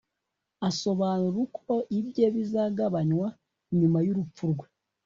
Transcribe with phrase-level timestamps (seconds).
[0.69, 3.27] asobanura uko ibye bizagabanywa
[3.79, 4.67] nyuma y'urupfu rwe